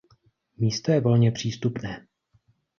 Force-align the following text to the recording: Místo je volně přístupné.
Místo 0.57 0.91
je 0.91 1.01
volně 1.01 1.31
přístupné. 1.31 2.07